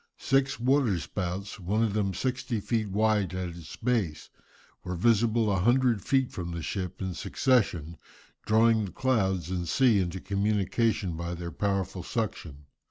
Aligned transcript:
Six 0.17 0.59
water 0.59 0.97
spouts, 0.97 1.59
one 1.59 1.83
of 1.83 1.93
them 1.93 2.15
sixty 2.15 2.59
feet 2.59 2.89
wide 2.89 3.35
at 3.35 3.49
its 3.49 3.75
base, 3.75 4.31
were 4.83 4.95
visible 4.95 5.51
a 5.51 5.59
hundred 5.59 6.01
feet 6.01 6.31
from 6.31 6.49
the 6.53 6.63
ship 6.63 7.03
in 7.03 7.13
succession, 7.13 7.97
drawing 8.43 8.85
the 8.85 8.91
clouds 8.91 9.51
and 9.51 9.69
sea 9.69 9.99
into 9.99 10.19
communication 10.19 11.15
by 11.15 11.35
their 11.35 11.51
powerful 11.51 12.01
suction. 12.01 12.65